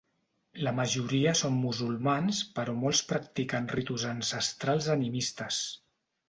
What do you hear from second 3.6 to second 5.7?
ritus ancestrals animistes.